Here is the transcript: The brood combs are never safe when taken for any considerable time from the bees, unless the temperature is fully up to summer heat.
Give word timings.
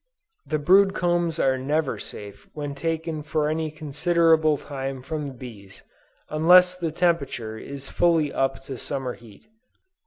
The 0.47 0.57
brood 0.57 0.95
combs 0.95 1.37
are 1.37 1.59
never 1.59 1.99
safe 1.99 2.49
when 2.53 2.73
taken 2.73 3.21
for 3.21 3.47
any 3.47 3.69
considerable 3.69 4.57
time 4.57 5.03
from 5.03 5.27
the 5.27 5.33
bees, 5.35 5.83
unless 6.27 6.75
the 6.75 6.91
temperature 6.91 7.55
is 7.59 7.87
fully 7.87 8.33
up 8.33 8.61
to 8.63 8.79
summer 8.79 9.13
heat. 9.13 9.47